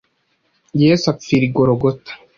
Yesu 0.83 1.05
apfira 1.13 1.43
i 1.45 1.51
Gologota 1.55 2.11